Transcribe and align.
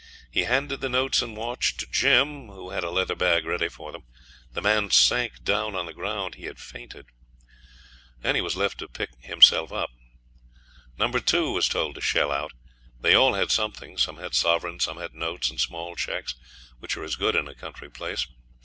He 0.31 0.45
handed 0.45 0.81
the 0.81 0.89
notes 0.89 1.21
and 1.21 1.37
watch 1.37 1.77
to 1.77 1.85
Jim, 1.85 2.47
who 2.47 2.71
had 2.71 2.83
a 2.83 2.89
leather 2.89 3.13
bag 3.13 3.45
ready 3.45 3.69
for 3.69 3.91
them. 3.91 4.01
The 4.51 4.59
man 4.63 4.89
sank 4.89 5.43
down 5.43 5.75
on 5.75 5.85
the 5.85 5.93
ground; 5.93 6.33
he 6.33 6.45
had 6.45 6.57
fainted. 6.57 7.05
He 8.23 8.41
was 8.41 8.55
left 8.55 8.79
to 8.79 8.87
pick 8.87 9.11
himself 9.19 9.71
up. 9.71 9.91
No. 10.97 11.11
2 11.11 11.51
was 11.51 11.69
told 11.69 11.93
to 11.93 12.01
shell 12.01 12.31
out. 12.31 12.51
They 12.99 13.13
all 13.13 13.35
had 13.35 13.51
something. 13.51 13.95
Some 13.95 14.17
had 14.17 14.33
sovereigns, 14.33 14.85
some 14.85 14.97
had 14.97 15.13
notes 15.13 15.51
and 15.51 15.61
small 15.61 15.95
cheques, 15.95 16.33
which 16.79 16.97
are 16.97 17.03
as 17.03 17.15
good 17.15 17.35
in 17.35 17.47
a 17.47 17.53
country 17.53 17.91
place. 17.91 18.25